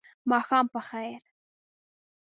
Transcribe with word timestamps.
ماښام 0.29 0.65
په 0.73 0.79
خیر! 0.87 1.21